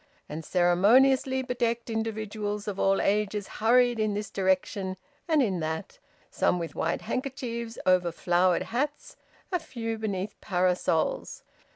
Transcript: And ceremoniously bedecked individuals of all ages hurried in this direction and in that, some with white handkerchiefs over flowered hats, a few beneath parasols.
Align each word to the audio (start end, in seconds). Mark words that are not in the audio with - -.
And 0.27 0.43
ceremoniously 0.43 1.43
bedecked 1.43 1.87
individuals 1.87 2.67
of 2.67 2.79
all 2.79 2.99
ages 2.99 3.47
hurried 3.61 3.99
in 3.99 4.15
this 4.15 4.31
direction 4.31 4.97
and 5.27 5.43
in 5.43 5.59
that, 5.59 5.99
some 6.31 6.57
with 6.57 6.73
white 6.73 7.01
handkerchiefs 7.01 7.77
over 7.85 8.11
flowered 8.11 8.63
hats, 8.63 9.15
a 9.51 9.59
few 9.59 9.99
beneath 9.99 10.41
parasols. 10.41 11.43